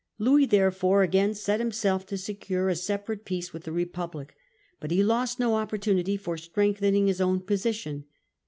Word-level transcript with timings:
Louis 0.17 0.47
therefore 0.47 1.03
again 1.03 1.35
set 1.35 1.59
himself 1.59 2.07
to 2.07 2.17
secure 2.17 2.69
a 2.69 2.75
separate 2.75 3.23
peace 3.23 3.53
with 3.53 3.65
the 3.65 3.71
Republic. 3.71 4.33
But 4.79 4.89
he 4.89 5.03
lost 5.03 5.39
no 5.39 5.53
opportunity 5.53 6.19
of 6.25 6.39
strengthening 6.39 7.05
his 7.05 7.21
own 7.21 7.41
position. 7.41 8.05